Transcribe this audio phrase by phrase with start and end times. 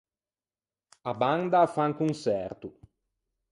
[1.11, 2.69] A banda a fa un conçerto.